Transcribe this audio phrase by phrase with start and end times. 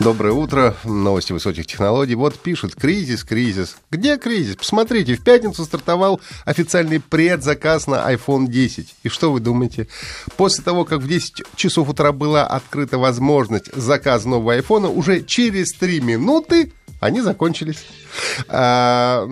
[0.00, 0.74] Доброе утро.
[0.84, 2.14] Новости высоких технологий.
[2.14, 3.76] Вот пишут, кризис, кризис.
[3.90, 4.56] Где кризис?
[4.56, 8.94] Посмотрите, в пятницу стартовал официальный предзаказ на iPhone 10.
[9.02, 9.88] И что вы думаете?
[10.38, 15.74] После того, как в 10 часов утра была открыта возможность заказа нового iPhone, уже через
[15.74, 17.84] 3 минуты они закончились.
[18.48, 19.26] А,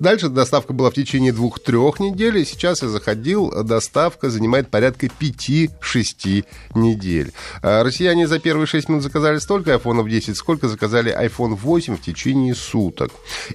[0.00, 6.44] дальше доставка была в течение двух-трех недель, и сейчас я заходил, доставка занимает порядка 5-6
[6.74, 7.32] недель.
[7.62, 12.00] А, россияне за первые 6 минут заказали столько iPhone 10, сколько заказали iPhone 8 в
[12.00, 13.10] течение суток.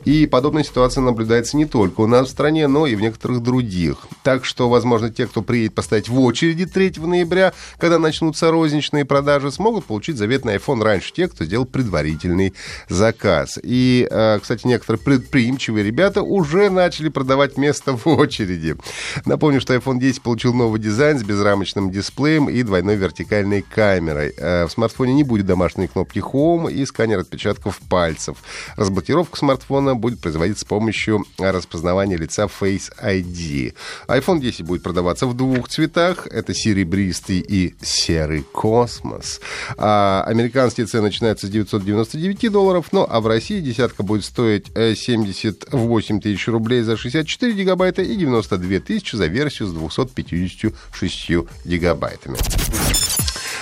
[0.06, 3.98] И подобная ситуация наблюдается не только у нас в стране, но и в некоторых других.
[4.24, 9.52] Так что, возможно, те, кто приедет поставить в очереди 3 ноября, когда начнутся розничные продажи,
[9.52, 12.54] смогут получить заветный iPhone раньше тех, кто сделал предварительный
[12.90, 13.60] заказ.
[13.62, 18.76] И а, кстати, некоторые предприимчивые ребята уже начали продавать место в очереди.
[19.26, 24.34] Напомню, что iPhone 10 получил новый дизайн с безрамочным дисплеем и двойной вертикальной камерой.
[24.38, 28.38] Э, в смартфоне не будет домашней кнопки Home и сканер отпечатков пальцев.
[28.76, 33.74] Разблокировка смартфона будет производиться с помощью распознавания лица Face ID.
[34.08, 36.28] iPhone 10 будет продаваться в двух цветах.
[36.28, 39.40] Это серебристый и серый космос.
[39.78, 46.20] А американские цены начинаются с 999 долларов, ну а в России десятка будет стоить 78
[46.20, 51.30] тысяч рублей за 64 гигабайта и 92 тысячи за версию с 256
[51.66, 52.38] гигабайтами.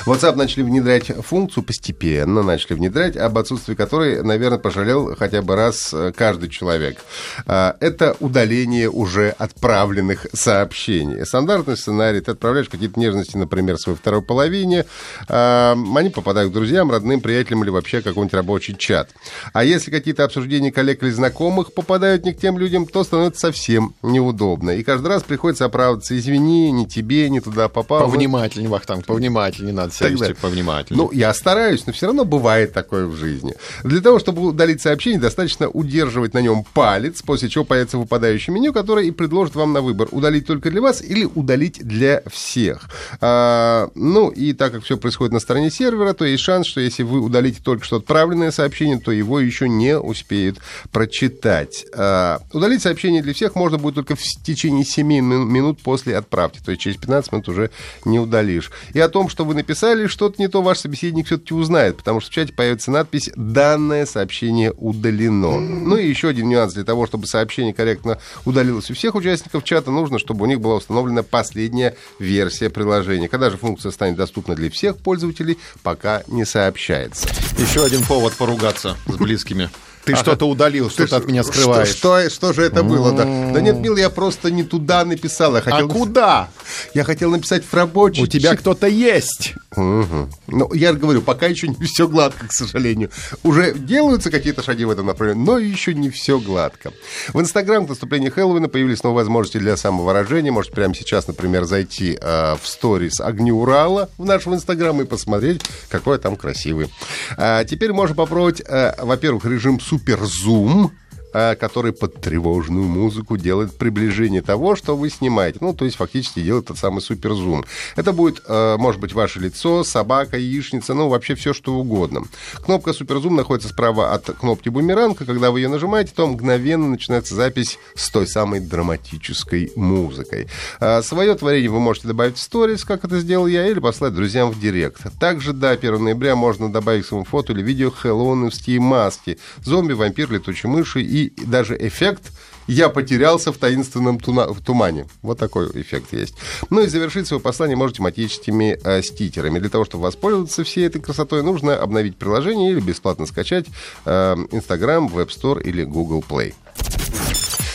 [0.05, 5.93] WhatsApp начали внедрять функцию постепенно, начали внедрять, об отсутствии которой, наверное, пожалел хотя бы раз
[5.93, 6.99] э, каждый человек.
[7.45, 11.25] А, это удаление уже отправленных сообщений.
[11.25, 14.85] Стандартный сценарий, ты отправляешь какие-то нежности, например, своей второй половине,
[15.27, 19.09] а, они попадают к друзьям, родным, приятелям или вообще какой-нибудь рабочий чат.
[19.53, 23.93] А если какие-то обсуждения коллег или знакомых попадают не к тем людям, то становится совсем
[24.01, 24.71] неудобно.
[24.71, 28.09] И каждый раз приходится оправдываться, извини, не тебе, не туда попал.
[28.09, 31.03] Повнимательнее, Вахтанг, повнимательнее надо себя вести повнимательнее.
[31.03, 33.53] Ну, я стараюсь, но все равно бывает такое в жизни.
[33.83, 38.73] Для того, чтобы удалить сообщение, достаточно удерживать на нем палец, после чего появится выпадающее меню,
[38.73, 42.89] которое и предложит вам на выбор, удалить только для вас или удалить для всех.
[43.19, 47.03] А, ну, и так как все происходит на стороне сервера, то есть шанс, что если
[47.03, 50.59] вы удалите только что отправленное сообщение, то его еще не успеют
[50.91, 51.85] прочитать.
[51.95, 56.71] А, удалить сообщение для всех можно будет только в течение 7 минут после отправки, то
[56.71, 57.71] есть через 15 минут уже
[58.05, 58.71] не удалишь.
[58.93, 62.19] И о том, что вы написали, написали что-то не то, ваш собеседник все-таки узнает, потому
[62.19, 65.59] что в чате появится надпись «Данное сообщение удалено».
[65.59, 66.73] Ну и еще один нюанс.
[66.73, 70.75] Для того, чтобы сообщение корректно удалилось у всех участников чата, нужно, чтобы у них была
[70.75, 73.27] установлена последняя версия приложения.
[73.27, 77.27] Когда же функция станет доступна для всех пользователей, пока не сообщается.
[77.57, 79.69] Еще один повод поругаться с близкими.
[80.05, 81.89] Ты что-то удалил, что-то от меня скрываешь.
[81.89, 83.11] Что, что, что же это было?
[83.11, 83.23] Да?
[83.23, 85.55] да нет, мил, я просто не туда написал.
[85.55, 85.89] Я хотел...
[85.89, 86.49] А куда?
[86.93, 88.23] Я хотел написать в рабочий.
[88.23, 89.53] У тебя кто-то есть.
[89.75, 90.29] Угу.
[90.47, 93.09] Ну, я говорю, пока еще не все гладко, к сожалению.
[93.43, 96.91] Уже делаются какие-то шаги в этом направлении, но еще не все гладко.
[97.33, 100.51] В Инстаграм к наступлению Хэллоуина появились новые возможности для самовыражения.
[100.51, 105.61] Можете прямо сейчас, например, зайти э, в сторис Огни Урала в нашем Инстаграм и посмотреть,
[105.89, 106.91] какой там красивый.
[107.37, 110.91] А теперь можно попробовать, э, во-первых, режим суперзум,
[111.31, 115.59] который под тревожную музыку делает приближение того, что вы снимаете.
[115.61, 117.65] Ну, то есть фактически делает тот самый суперзум.
[117.95, 122.23] Это будет, а, может быть, ваше лицо, собака, яичница, ну, вообще все, что угодно.
[122.63, 125.25] Кнопка суперзум находится справа от кнопки бумеранга.
[125.25, 130.47] Когда вы ее нажимаете, то мгновенно начинается запись с той самой драматической музыкой.
[130.79, 134.51] А, свое творение вы можете добавить в сторис, как это сделал я, или послать друзьям
[134.51, 135.01] в директ.
[135.19, 139.37] Также до 1 ноября можно добавить к своему фото или видео хэллоуинские маски.
[139.63, 142.31] Зомби, вампир, летучие мыши и даже эффект
[142.67, 145.07] «я потерялся в таинственном туна- в тумане».
[145.21, 146.35] Вот такой эффект есть.
[146.69, 149.59] Ну и завершить свое послание можно тематическими э, стикерами.
[149.59, 153.67] Для того, чтобы воспользоваться всей этой красотой, нужно обновить приложение или бесплатно скачать
[154.05, 156.53] э, Instagram, Web Store или Google Play.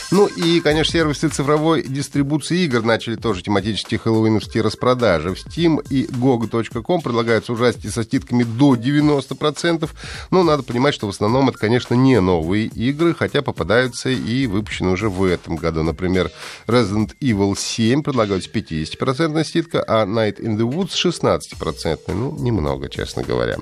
[0.09, 5.35] Ну и, конечно, сервисы цифровой дистрибуции игр начали тоже тематические хэллоуиновские распродажи.
[5.35, 9.89] В Steam и GOG.com предлагаются ужастики со скидками до 90%.
[10.31, 14.91] Но надо понимать, что в основном это, конечно, не новые игры, хотя попадаются и выпущены
[14.91, 15.83] уже в этом году.
[15.83, 16.31] Например,
[16.67, 21.99] Resident Evil 7 предлагают 50% скидка, а Night in the Woods 16%.
[22.07, 23.57] Ну, немного, честно говоря.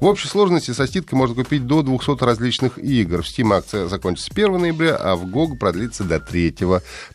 [0.00, 3.22] В общей сложности со скидкой можно купить до 200 различных игр.
[3.22, 6.54] В Steam акция закончится 1 ноября, а в GOG продлится продлится до 3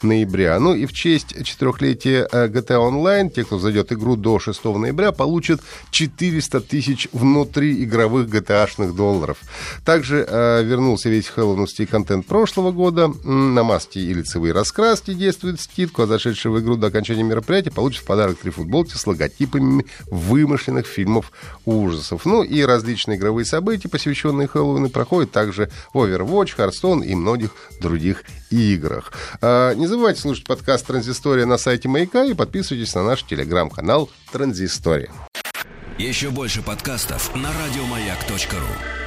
[0.01, 0.59] ноября.
[0.59, 5.61] Ну и в честь четырехлетия GTA Online, те, кто зайдет игру до 6 ноября, получат
[5.91, 9.37] 400 тысяч внутриигровых GTA-шных долларов.
[9.83, 13.07] Также э, вернулся весь хэллоуинский контент прошлого года.
[13.23, 18.03] На маски и лицевые раскраски действует скидку, а зашедшие в игру до окончания мероприятия получат
[18.03, 21.31] в подарок три футболки с логотипами вымышленных фильмов
[21.65, 22.25] ужасов.
[22.25, 28.23] Ну и различные игровые события, посвященные Хэллоуину, проходят также в Overwatch, Hearthstone и многих других
[28.73, 29.13] играх.
[29.41, 35.11] А, не забывайте слушать подкаст «Транзистория» на сайте Маяка и подписывайтесь на наш телеграм-канал «Транзистория».
[35.97, 39.04] Еще больше подкастов на радиомаяк.ру